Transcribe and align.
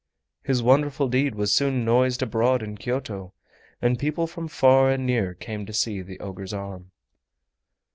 His 0.41 0.63
wonderful 0.63 1.07
deed 1.09 1.35
was 1.35 1.53
soon 1.53 1.85
noised 1.85 2.23
abroad 2.23 2.63
in 2.63 2.75
Kyoto, 2.75 3.35
and 3.83 3.99
people 3.99 4.25
from 4.25 4.47
far 4.47 4.89
and 4.89 5.05
near 5.05 5.35
came 5.35 5.63
to 5.67 5.73
see 5.73 6.01
the 6.01 6.19
ogre's 6.19 6.53
arm. 6.55 6.89